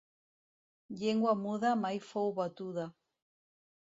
Llengua 1.01 1.33
muda 1.43 1.73
mai 1.83 2.01
fou 2.07 2.33
batuda. 2.41 2.87